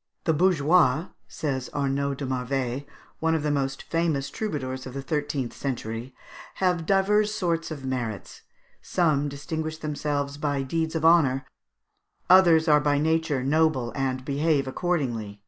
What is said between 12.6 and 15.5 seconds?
are by nature noble and behave accordingly.